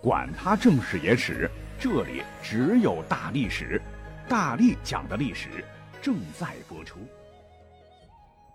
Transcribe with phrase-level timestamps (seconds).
[0.00, 3.82] 管他正史野史，这里只有大历史，
[4.28, 5.48] 大力讲的历史
[6.00, 7.00] 正在播出。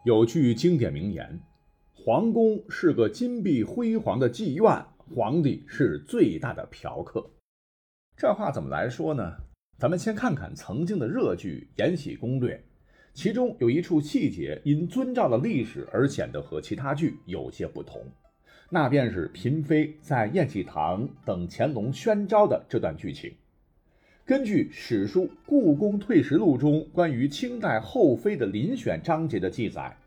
[0.06, 1.38] 有句经典名言
[1.94, 7.30] ：“皇宫是个金碧辉煌的妓院，皇帝是最大的嫖客。”
[8.16, 9.34] 这话怎么来说呢？
[9.78, 12.56] 咱们先看看曾经的热剧《延禧攻略》，
[13.14, 18.02] 其中有一处细节因遵照了历史而显得和其他剧有些不同。
[18.70, 23.34] 那便是嫔妃在宴喜堂等乾隆宣召的这段剧情。
[24.26, 29.98] 根据史书《故宫退食录》中关于清代后妃的遴选章节的记载，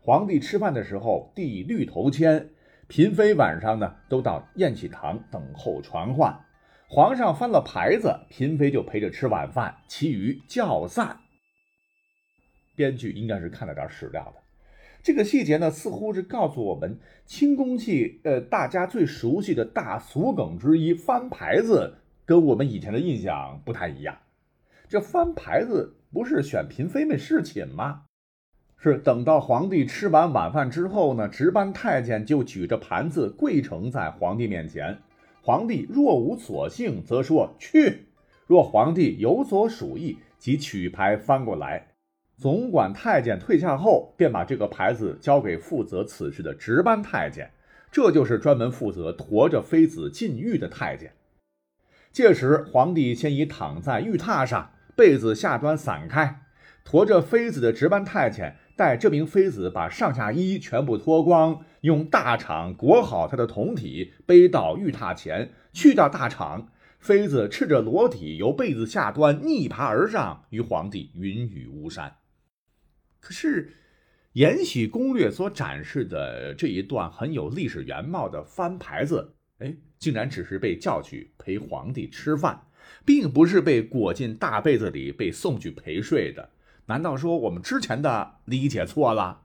[0.00, 2.50] 皇帝吃饭的时候递绿头签，
[2.88, 6.36] 嫔妃晚上呢都到宴喜堂等候传唤。
[6.88, 11.20] 皇上翻了牌子，嫔妃就陪着吃晚饭，其余叫散。
[12.74, 14.39] 编剧应该是看了点史料的。
[15.02, 21.94] 这个细节呢，似乎是告诉我们清宫戏，呃，大家最熟悉的大俗梗之一——翻牌子，
[22.26, 24.18] 跟我们以前的印象不太一样。
[24.88, 28.02] 这翻牌子不是选嫔妃们侍寝吗？
[28.76, 34.98] 是等到皇帝吃完晚饭之后呢，值班太监就举着盘子跪呈在皇帝面前。
[35.42, 38.06] 皇帝若无所幸，则说去；
[38.46, 41.86] 若皇帝有所属意，即取牌翻过来。
[42.40, 47.50] 总管太监退下后，便把这个牌子交给负责此事的值班太监，
[47.92, 51.12] 这就是专门负责驮着妃子进狱的太监。
[52.10, 56.40] 届时，皇帝先已躺在玉榻上，被子下端散开，
[56.82, 66.64] 驮着妃子的值班太监带这名妃子把上下衣全部脱光，用大氅裹好她的胴体，背到玉榻前，去掉大氅，
[66.98, 72.14] 妃子赤着裸体由被子下端逆爬而上，与皇帝云雨巫山。
[73.20, 73.66] 可是，
[74.32, 82.66] 《延禧攻略》所展示的这一段很有历史原貌的翻牌子，哎，竟然只是被叫去陪皇帝吃饭，
[83.04, 86.50] 并不是被裹进大被子里被送去陪睡的。
[86.86, 89.42] 难道说我们之前的理解错了？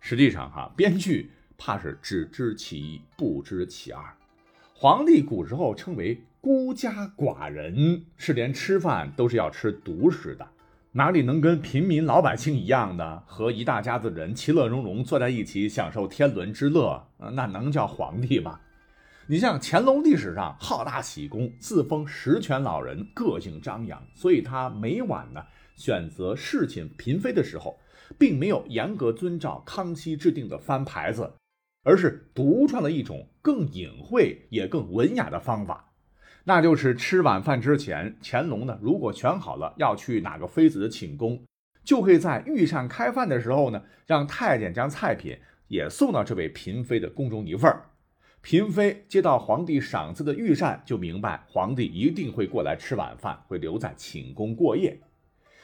[0.00, 4.02] 实际上，哈，编剧怕是只知其一，不知其二。
[4.74, 10.48] 皇帝古时候称为孤家寡人，是连吃饭都是要吃独食的。
[10.94, 17.02] 哪里能跟平民老百姓一样的和一大家子人其乐融融坐在一起享受天伦之乐？
[17.32, 18.60] 那能叫皇帝吗？
[19.26, 25.42] 你像乾隆历史上好大喜功，自封十全老人，个性张扬，所以他每晚呢
[25.76, 27.78] 选择侍寝嫔妃的时候，
[28.18, 31.32] 并没有严格遵照康熙制定的翻牌子，
[31.84, 35.91] 而是独创了一种更隐晦也更文雅的方法。
[36.44, 41.40] 那就是吃晚饭之前，乾隆呢，如果选好了要去哪个妃子的寝宫，
[41.84, 45.38] 就会在御膳开饭的时候呢，让太监将菜品
[45.68, 47.84] 也送到这位嫔妃的宫中一份儿。
[48.42, 54.98] 嫔妃接到皇帝赏赐的御膳，就明白皇帝一定会过来吃晚饭，会留在寝宫过夜。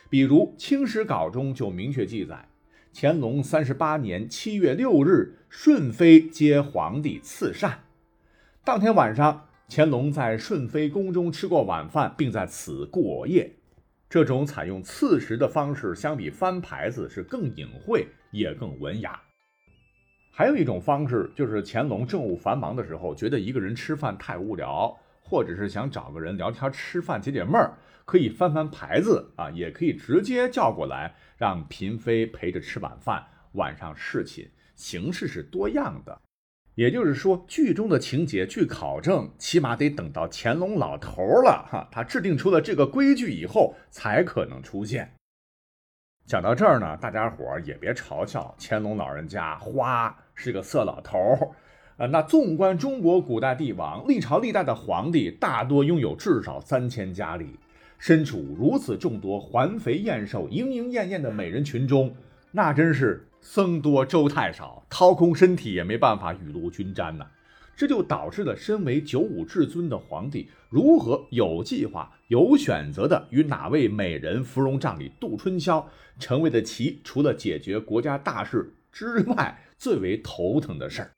[0.09, 2.49] 比如《清史稿》中就明确记载，
[2.94, 7.81] 乾隆三十八年七月六日，顺妃接皇帝赐膳，
[8.62, 9.47] 当天晚上。
[9.71, 13.55] 乾隆在顺妃宫中吃过晚饭，并在此过夜。
[14.09, 19.21] 这种采用赐食的方式，相比翻牌子是更隐晦也更文雅。
[20.33, 36.19] 还有一种方式，就是乾隆政务繁忙的时候，觉得一个人吃饭太无聊，或者是想找个人聊天吃饭解解闷儿，可以翻翻牌子啊，也可以直接叫过来让嫔妃陪着吃晚饭，晚上侍寝，形式是多样的。
[36.78, 45.12] 也就是说，剧中的情节，据考证，起码得等到乾隆老头了哈，他制定出了这个规矩以后，才可能出现。
[46.25, 51.50] 讲到这儿呢，大家伙儿也别嘲笑乾隆老人家花是个色老头儿
[51.97, 52.06] 啊。
[52.06, 57.59] 那纵观中国古代帝王，历朝历代的皇帝大多拥有至少三千佳丽，
[57.99, 62.15] 身处如此众多环肥燕瘦、莺莺燕燕的美人群中，
[62.53, 63.25] 那真是。
[63.41, 67.26] 僧多粥太少，掏空身体也没办法雨露均沾呐，
[67.76, 75.88] 这就导致了身为九五至尊的皇帝，如何有计划、有选择的与哪位美人芙蓉帐里度春宵，
[76.19, 81.11] 成为了其除了解决国家大事之外最为头疼的事儿。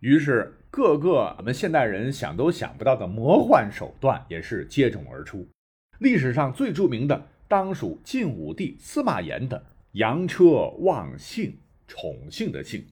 [0.00, 5.46] 于是，各个我们现代人想都想不到的魔幻手段也是接踵而出。
[5.98, 9.62] 历史上最著名的，当属晋武帝司马炎的。
[9.92, 11.58] 扬车忘幸，
[11.88, 12.86] 宠幸的幸。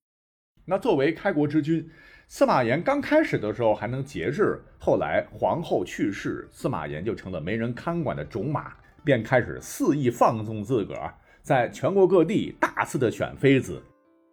[0.64, 1.88] 那作为开国之君，
[2.26, 8.72] 司马炎刚开始的时候还能节制，后来皇后去世，司马炎就成了没人看管的种马，
[9.04, 13.80] 便开始肆意放纵自个儿，在全国各地大肆的选妃子。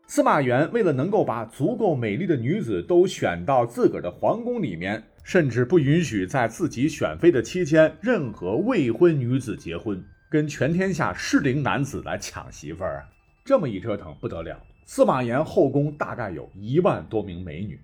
[0.08, 10.04] 司马炎为了能够把足够美丽的女子都选到自个儿的皇宫里面，甚至不允许在自己选妃的期间任何未婚女子结婚，
[10.36, 13.08] 跟全天下适龄男子来抢媳妇儿啊！
[13.46, 17.80] 这么一折腾不得了，司马炎后宫大概有一万多名美女。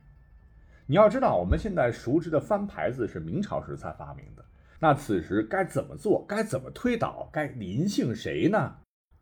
[0.85, 4.43] 你要知道，我们现在熟知的翻牌子是明朝时才发明的，
[4.81, 6.25] 那此时该怎么做？
[6.27, 7.29] 该怎么推倒？
[7.31, 8.75] 该临幸谁呢？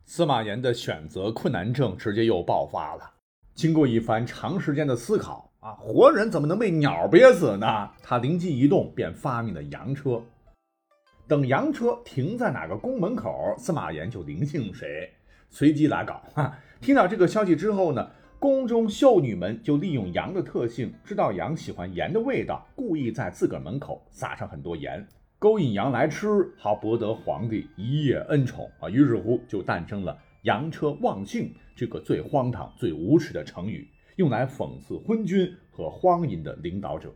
[0.06, 3.12] 司马炎的选择困难症直接又爆发了。
[3.54, 7.90] 经过一番长时间的思考啊，活人怎么能被鸟憋死呢？
[8.02, 10.20] 他灵机一动，便发明了洋车。
[11.30, 15.08] 等羊车停在哪个宫门口，司马炎就临幸谁，
[15.48, 16.20] 随机来搞。
[16.34, 18.10] 哈，听到这个消息之后呢，
[18.40, 25.06] 宫中秀女们就利用羊的特性，知道羊喜欢盐的味道，故意在自个儿门口撒上很多盐。
[25.38, 26.26] 勾引羊来吃，
[26.58, 28.90] 好博得皇帝一夜恩宠啊！
[28.90, 37.14] 于是乎就诞生了“羊车忘幸”这个最荒唐、最无耻的成语，用来讽刺昏君和荒淫的领导者。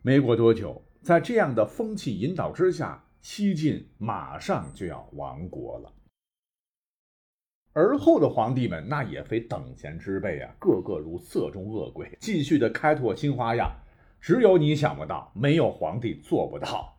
[0.00, 5.92] 没过多久，在这样的风气引导之下，西晋马上就要亡国了。
[7.72, 13.72] 而后的皇帝们那也非等闲之辈啊，个个如色中恶鬼，继续的开拓新花样。
[14.20, 16.94] 只有你想不到，没有皇帝做不到。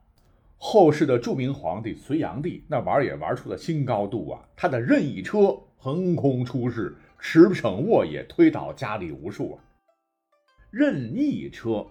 [0.57, 4.47] 后世的著名皇帝隋炀帝，那玩也玩出了新高度啊！
[4.55, 9.63] 他的任意车横空出世，驰骋沃野，推倒佳丽无数啊！
[10.71, 11.85] 任意车，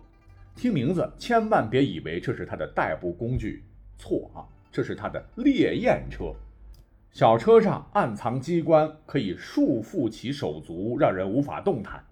[0.56, 3.62] 听名字千万别以为这是他的代步工具，
[4.02, 4.42] 错啊！
[4.72, 6.34] 这是他的猎焰车。
[7.12, 12.02] 小车上暗藏机关，可以束缚其手足，让人无法动弹。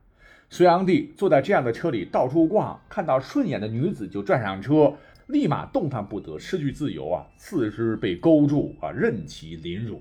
[0.49, 4.95] 隋炀帝坐在这样的车里到处逛，看到顺眼的女子就转上车。
[5.27, 7.27] 立马动弹不得，失去自由啊！
[7.37, 10.01] 四肢被勾住啊，任其凌辱。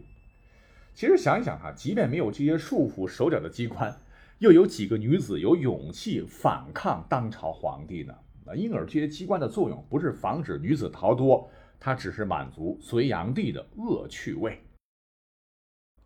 [0.93, 3.95] 其实想一想哈，即便没有这些束缚手脚的机关，
[4.37, 8.13] 又有几个女子有勇气反抗当朝皇帝呢？
[8.45, 11.47] 啊因而这些机关的作用不是防止女子逃脱，
[11.79, 14.61] 它只是满足隋炀帝的恶趣味。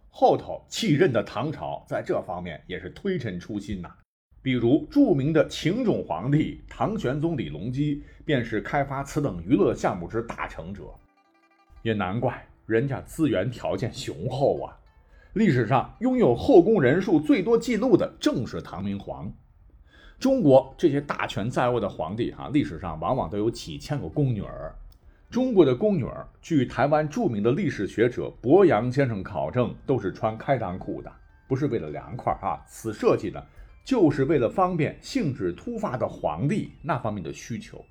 [0.09, 3.91] 后头继任的唐朝在这方面也是推陈出新呐。
[4.43, 10.83] 比如著名的情种皇帝唐玄宗李隆基，便是开发此等娱乐项目之大成者。
[11.81, 14.77] 也难怪人家资源条件雄厚啊！
[15.33, 19.33] 历史上拥有后宫人数最多记录的正是唐明皇。
[20.19, 24.75] 中国这些大权在握的皇帝哈，历史上往往都有几千个宫女儿。
[25.33, 31.11] 中国的宫女儿，据台湾著名的历史学者博洋先生考证，都是穿开裆裤的，
[31.47, 32.61] 不是为了凉快啊！
[32.67, 33.43] 此设计呢？
[33.83, 37.83] 就是为了方便兴致突发的皇帝那方面的需求。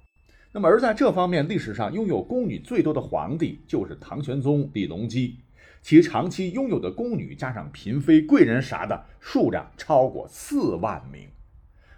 [0.53, 5.41] 那么，而在这方面，历史上拥有宫女最多的皇帝就是唐玄宗李隆基，
[5.83, 11.29] 其长期拥有的宫女加上嫔妃、贵人啥的数量超过四万名。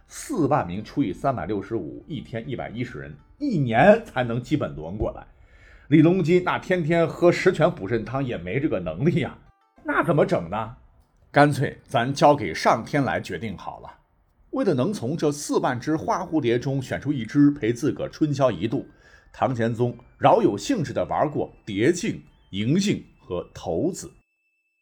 [0.07, 5.27] 四万名除以三百六十五，一天一百一十人，一年才能基本轮过来。
[5.89, 9.37] 李隆基那天天喝十全补肾汤也没这个能力呀，
[9.85, 10.77] 那怎么整呢？
[11.31, 13.99] 干脆咱交给上天来决定好了。
[14.51, 18.87] 为了能从这四万只花蝴蝶中选出一只陪自个春宵一度，
[19.31, 24.11] 唐玄宗饶有兴致地玩过蝶镜、银杏和骰子。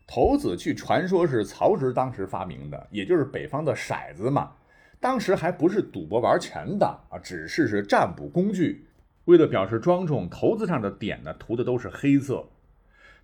[0.06, 4.52] 骰子据传说是曹植当时发明的，也就是北方的骰子嘛。
[5.00, 8.86] 当时还不是赌博玩钱的啊，只是是占卜工具。
[9.26, 12.48] 为了表示庄重，骰子上的点呢涂的都是黑色。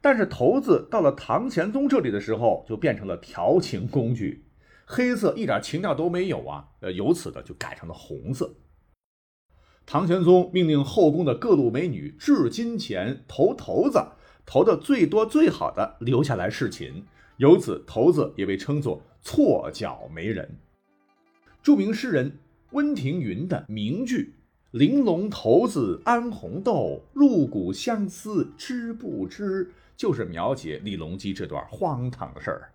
[0.00, 4.45] 但是骰子到了唐玄宗这里的时候，就变成了调情工具，
[4.87, 6.69] 黑色一点情调都没有啊！
[6.81, 8.55] 呃，由此呢就改成了红色。
[9.85, 13.99] 唐玄宗命令后宫的各路美女掷金钱投骰子，
[14.47, 17.02] 投的最多最好的留下来侍寝，
[17.38, 20.59] 由此骰子也被称作错脚媒人。
[21.61, 22.38] 著名诗人
[22.71, 24.35] 温庭筠的名句。
[24.72, 29.72] 玲珑骰子安红豆，入骨相思知不知？
[29.96, 32.72] 就是描写李隆基这段荒唐的事儿。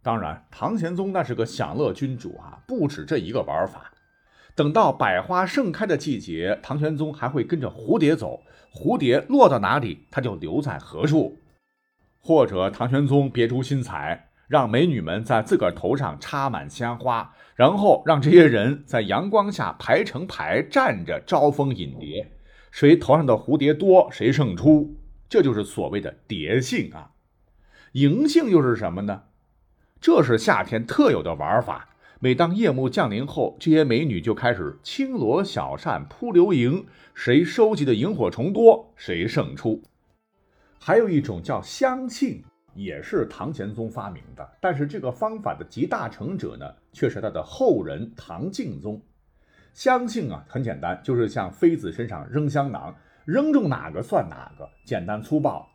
[0.00, 3.92] 当然，唐玄宗那是个享乐君主啊，不止这一个玩法。
[4.54, 8.40] 等到百花盛开的季节，唐玄宗还会跟着蝴蝶走，
[8.72, 11.38] 蝴蝶落到哪里，他就留在何处。
[12.20, 14.30] 或者，唐玄宗别出心裁。
[14.52, 22.30] 让美女们在自个儿头上插满鲜花，然后让这些人在阳光下排成排站着招蜂引蝶，
[22.70, 24.94] 谁头上的蝴蝶多，谁胜出。
[25.26, 27.12] 这就是所谓的蝶性啊。
[27.92, 29.22] 迎性又是什么呢？
[30.02, 31.88] 这是夏天特有的玩法。
[32.20, 39.80] 每当夜幕降临后，这些美女就开始轻罗小扇扑流萤，谁收集的萤火虫多，谁胜出。
[40.78, 42.44] 还有一种叫香性。
[42.74, 49.00] 也是唐玄宗发明的，但是这个方法的集大成者呢，却是他的后人唐敬宗。
[49.74, 55.68] 相信啊，很简单，就是向妃子身上扔香囊，扔中哪个算哪个，简单粗暴。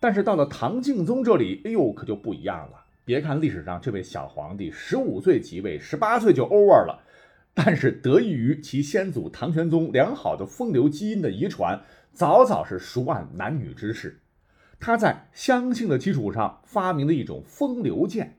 [0.00, 2.84] 但是到了唐敬宗这里，哎呦，可就不一样了。
[3.04, 7.02] 别看历史上这位小皇帝十五岁即位，十八岁就 over 了，
[7.54, 11.80] 但是得益于其先祖唐玄宗良好的风流基因的遗传，
[12.12, 14.18] 早早是熟谙男女之事。
[14.78, 18.38] 他在相性的基础上发明了一种风流剑，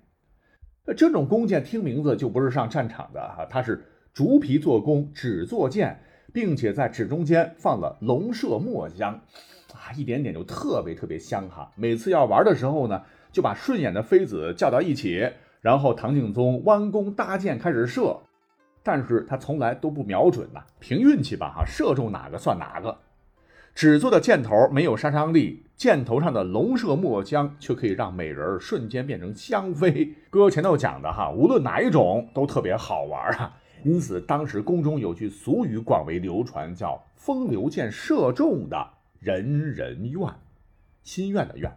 [0.95, 3.83] 这种弓箭听名字就不是上战场的哈，它是。
[4.13, 6.01] 竹皮做弓，纸做箭，
[6.33, 9.13] 并且在纸中间放了龙麝墨香，
[9.71, 11.71] 啊，一点点就特别特别香哈。
[11.75, 15.29] 每次要玩的时候呢，就把顺眼的妃子叫到一起，
[15.61, 18.19] 然后唐敬宗弯弓搭箭开始射，
[18.81, 22.97] 但是他从来都不瞄准呐，凭运气吧哈，射中哪个算哪个。
[23.77, 30.15] 纸做的箭头没有杀伤力，箭头上的龙麝墨香却可以让美人瞬间变成香妃。
[30.31, 33.55] 哥前头讲的哈，无论哪一种都特别好玩啊。
[33.83, 38.83] 因此，当时宫中有句俗语广为流传，叫“风流箭射中的
[39.19, 40.27] 人人愿”，
[41.05, 41.71] 心愿的愿。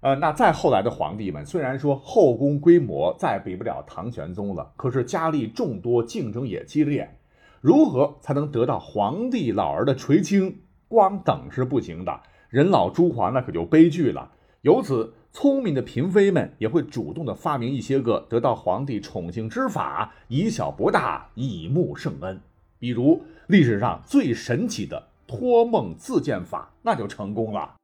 [0.00, 7.18] 呃，那再后来的皇帝们，虽然说后宫规模再比不了唐玄宗了，可是佳丽众多，竞争也激烈，
[7.60, 10.62] 如何才能得到皇帝老儿的垂青？
[10.90, 12.20] 光等是不行的，
[12.50, 14.30] 人老珠黄那可就悲剧了。
[14.60, 15.14] 由此。
[15.32, 22.40] 聪明的嫔妃们也会主动的发明一些个得到皇帝宠幸之法，以小博大，以慕圣恩。
[22.80, 27.76] 比如历史上最神奇的托梦自荐法，那就成功了。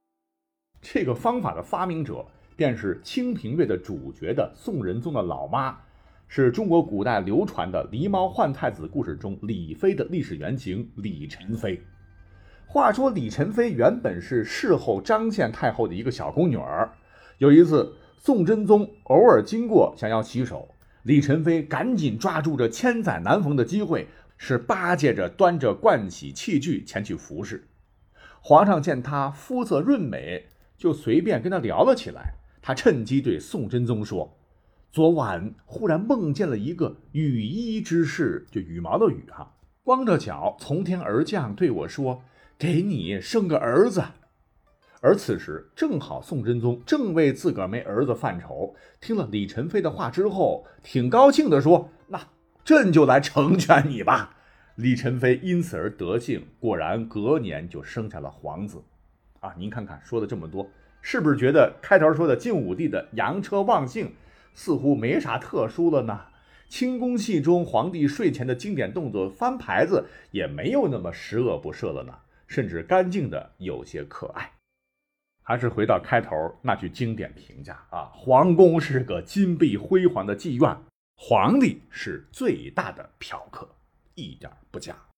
[0.81, 2.25] 这个方法的发明者
[2.57, 5.79] 便是《清平乐》的主角的宋仁宗的老妈，
[6.27, 11.81] 是中国古代流传的狸猫换太子故事中李妃的历史原型李宸妃。
[12.69, 16.91] 话说李宸妃原本是事后张献太后的一个小宫女儿。
[17.37, 20.67] 有一次，宋真宗偶尔经过，想要洗手，
[21.03, 27.65] 李宸妃赶紧抓住这千载难逢的机会，是巴结着端着盥洗器具前去服侍。
[28.41, 30.47] 皇上见她肤色润美，
[30.77, 32.33] 就随便跟她聊了起来。
[32.61, 34.37] 他趁机对宋真宗说
[34.91, 42.21] ：“昨晚忽然梦见了一个羽衣之士，就羽毛的羽哈，光着脚从天而降，对我说
[42.57, 44.03] ：‘给你生个儿子。’”
[44.99, 52.19] 而此时正好宋真宗正为自个儿没儿子犯愁，听了李宸妃的话之后，挺高兴的说：“那
[52.65, 54.35] 朕就来成全你吧。”
[54.75, 58.81] 李宸妃因此而得幸，果然隔年就生下了皇子。
[59.39, 60.67] 啊，您看看说了这么多，
[61.01, 64.11] 是不是觉得开头说的晋武帝的扬车望性
[64.55, 66.19] 似乎没啥特殊了呢？
[66.67, 72.13] 清宫戏中皇帝睡前的经典动作翻牌子也没有那么十恶不赦了呢，
[72.47, 74.51] 甚至干净的有些可爱。
[75.43, 80.77] 还是回到开头那句经典评价啊，皇宫是个金碧辉煌的妓院，
[81.15, 83.69] 皇帝是最大的嫖客，
[84.15, 85.07] 一点不假。